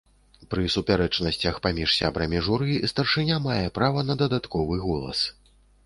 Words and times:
Пры 0.53 0.63
супярэчнасцях 0.75 1.59
паміж 1.67 1.93
сябрамі 1.99 2.43
журы 2.49 2.81
старшыня 2.95 3.41
мае 3.47 3.63
права 3.79 3.99
на 4.13 4.21
дадатковы 4.27 4.85
голас. 4.93 5.19